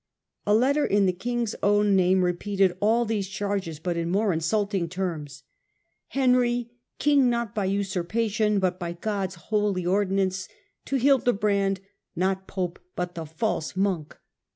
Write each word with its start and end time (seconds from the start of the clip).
A 0.47 0.55
letter 0.55 0.83
in 0.83 1.05
the 1.05 1.13
king's 1.13 1.53
own 1.61 1.95
name 1.95 2.25
repeated 2.25 2.75
all 2.79 3.05
these 3.05 3.27
charges, 3.29 3.77
but 3.77 3.97
in 3.97 4.09
more 4.09 4.33
insulting 4.33 4.89
terms. 4.89 5.43
^ 5.45 5.45
Henry, 6.07 6.71
king, 6.97 7.29
not 7.29 7.53
by 7.53 7.65
usurpation, 7.65 8.57
but 8.57 8.79
by 8.79 8.93
God's 8.93 9.35
holy 9.35 9.85
ordinance, 9.85 10.47
to 10.85 10.95
Hildebrand, 10.95 11.81
not 12.15 12.47
pope, 12.47 12.79
but 12.95 13.13
the 13.13 13.25
false 13.27 13.75
monk. 13.75 14.17